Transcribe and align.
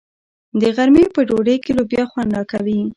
د 0.59 0.63
غرمې 0.75 1.05
په 1.15 1.21
ډوډۍ 1.27 1.57
کې 1.63 1.71
لوبیا 1.77 2.03
خوند 2.11 2.29
راکوي. 2.37 2.79